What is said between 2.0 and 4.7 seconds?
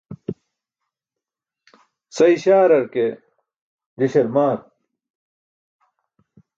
Sa iśaar ke, je śarmaar.